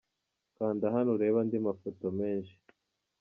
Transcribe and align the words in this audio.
Kanda 0.57 0.85
hano 0.95 1.09
urebe 1.15 1.37
andi 1.41 1.57
mafoto 1.67 2.05
menshi. 2.19 2.55